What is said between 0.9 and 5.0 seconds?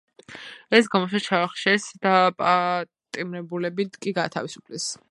გამოსვლა ჩაახშეს, დაპატიმრებულები კი გაათავისუფლეს.